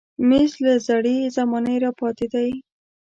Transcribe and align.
مېز 0.27 0.51
له 0.65 0.73
زړې 0.87 1.17
زمانې 1.37 1.75
راپاتې 1.85 2.27
دی. 2.33 2.49